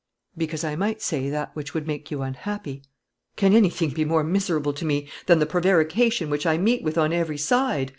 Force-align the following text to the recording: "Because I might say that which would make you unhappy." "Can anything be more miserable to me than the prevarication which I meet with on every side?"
"Because 0.35 0.63
I 0.63 0.75
might 0.75 0.99
say 0.99 1.29
that 1.29 1.55
which 1.55 1.75
would 1.75 1.85
make 1.85 2.09
you 2.09 2.23
unhappy." 2.23 2.81
"Can 3.35 3.53
anything 3.53 3.91
be 3.91 4.03
more 4.03 4.23
miserable 4.23 4.73
to 4.73 4.83
me 4.83 5.07
than 5.27 5.37
the 5.37 5.45
prevarication 5.45 6.31
which 6.31 6.47
I 6.47 6.57
meet 6.57 6.81
with 6.81 6.97
on 6.97 7.13
every 7.13 7.37
side?" 7.37 7.89